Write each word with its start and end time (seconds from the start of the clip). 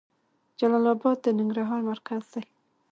جلال 0.59 0.85
اباد 0.93 1.17
د 1.21 1.25
ننګرهار 1.37 1.81
مرکز 1.91 2.23
ده. 2.33 2.41